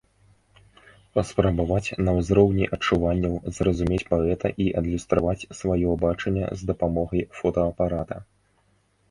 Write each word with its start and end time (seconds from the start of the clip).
Паспрабаваць 1.17 1.95
на 2.07 2.11
ўзроўні 2.19 2.65
адчуванняў 2.77 3.33
зразумець 3.59 4.01
паэта 4.15 4.47
і 4.67 4.67
адлюстраваць 4.83 5.47
сваё 5.59 5.91
бачанне 6.07 6.45
з 6.57 6.61
дапамогай 6.73 7.23
фотаапарата. 7.43 8.17